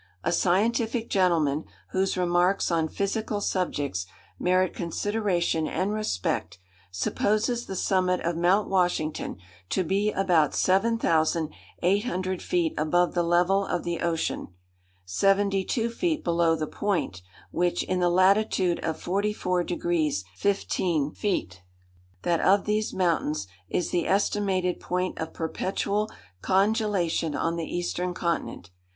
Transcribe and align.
A 0.23 0.31
scientific 0.31 1.11
gentleman, 1.11 1.63
whose 1.89 2.17
remarks 2.17 2.71
on 2.71 2.87
physical 2.87 3.39
subjects 3.39 4.07
merit 4.39 4.73
consideration 4.73 5.67
and 5.67 5.93
respect, 5.93 6.57
supposes 6.89 7.67
the 7.67 7.75
summit 7.75 8.19
of 8.21 8.35
Mount 8.35 8.67
Washington 8.67 9.37
to 9.69 9.83
be 9.83 10.11
about 10.11 10.55
seven 10.55 10.97
thousand 10.97 11.53
eight 11.83 12.03
hundred 12.05 12.41
feet 12.41 12.73
above 12.79 13.13
the 13.13 13.21
level 13.21 13.63
of 13.63 13.83
the 13.83 13.99
ocean; 13.99 14.47
seventy 15.05 15.63
two 15.63 15.87
feet 15.87 16.23
below 16.23 16.55
the 16.55 16.65
point, 16.65 17.21
which, 17.51 17.83
in 17.83 17.99
the 17.99 18.09
latitude 18.09 18.79
of 18.79 18.97
44° 18.99 20.23
15´ 20.35 21.57
(that 22.23 22.39
of 22.41 22.65
these 22.65 22.91
mountains) 22.91 23.45
is 23.69 23.91
the 23.91 24.07
estimated 24.07 24.79
point 24.79 25.19
of 25.19 25.31
perpetual 25.31 26.09
congelation 26.41 27.35
on 27.39 27.55
the 27.55 27.65
eastern 27.71 28.15
continent. 28.15 28.71